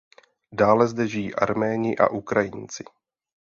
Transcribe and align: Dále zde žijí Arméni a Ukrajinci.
Dále 0.51 0.87
zde 0.87 1.07
žijí 1.07 1.35
Arméni 1.35 1.97
a 1.97 2.09
Ukrajinci. 2.09 2.83